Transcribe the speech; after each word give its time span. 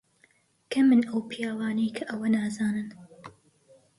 کەمن 0.71 1.01
ئەو 1.09 1.19
پیاوانەی 1.29 1.95
کە 1.95 2.03
ئەوە 2.09 2.27
نازانن. 2.35 2.89